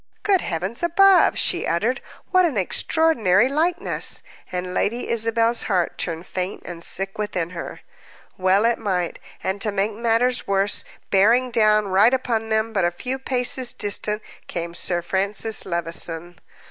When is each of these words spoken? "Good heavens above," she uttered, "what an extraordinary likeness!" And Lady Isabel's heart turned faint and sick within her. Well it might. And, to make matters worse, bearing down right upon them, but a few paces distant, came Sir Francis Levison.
"Good 0.23 0.41
heavens 0.41 0.81
above," 0.81 1.37
she 1.37 1.67
uttered, 1.67 2.01
"what 2.31 2.43
an 2.43 2.57
extraordinary 2.57 3.47
likeness!" 3.47 4.23
And 4.51 4.73
Lady 4.73 5.07
Isabel's 5.07 5.61
heart 5.69 5.99
turned 5.99 6.25
faint 6.25 6.63
and 6.65 6.83
sick 6.83 7.19
within 7.19 7.51
her. 7.51 7.81
Well 8.35 8.65
it 8.65 8.79
might. 8.79 9.19
And, 9.43 9.61
to 9.61 9.71
make 9.71 9.93
matters 9.93 10.47
worse, 10.47 10.83
bearing 11.11 11.51
down 11.51 11.89
right 11.89 12.15
upon 12.15 12.49
them, 12.49 12.73
but 12.73 12.83
a 12.83 12.89
few 12.89 13.19
paces 13.19 13.73
distant, 13.73 14.23
came 14.47 14.73
Sir 14.73 15.03
Francis 15.03 15.67
Levison. 15.67 16.39